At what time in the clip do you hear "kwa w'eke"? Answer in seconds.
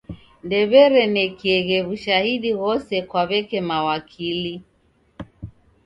3.09-3.59